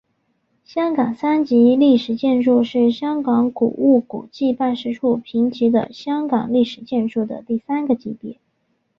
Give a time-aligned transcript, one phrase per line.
[0.65, 8.39] 香港三级历史建筑是香港古物古迹办事处评级的香港历史建筑的第三个级别。